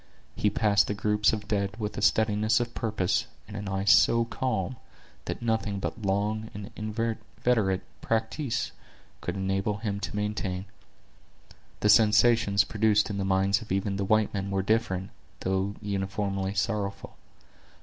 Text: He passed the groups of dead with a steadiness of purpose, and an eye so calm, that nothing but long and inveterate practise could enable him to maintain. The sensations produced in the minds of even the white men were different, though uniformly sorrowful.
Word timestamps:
He 0.35 0.49
passed 0.49 0.87
the 0.87 0.95
groups 0.95 1.31
of 1.31 1.47
dead 1.47 1.77
with 1.77 1.95
a 1.95 2.01
steadiness 2.01 2.59
of 2.59 2.73
purpose, 2.73 3.27
and 3.47 3.55
an 3.55 3.69
eye 3.69 3.85
so 3.85 4.25
calm, 4.25 4.77
that 5.25 5.43
nothing 5.43 5.77
but 5.79 6.01
long 6.01 6.49
and 6.55 6.71
inveterate 6.75 7.83
practise 8.01 8.71
could 9.21 9.35
enable 9.35 9.77
him 9.77 9.99
to 9.99 10.15
maintain. 10.15 10.65
The 11.81 11.89
sensations 11.89 12.63
produced 12.63 13.11
in 13.11 13.19
the 13.19 13.23
minds 13.25 13.61
of 13.61 13.71
even 13.71 13.97
the 13.97 14.03
white 14.03 14.33
men 14.33 14.49
were 14.49 14.63
different, 14.63 15.11
though 15.41 15.75
uniformly 15.83 16.55
sorrowful. 16.55 17.13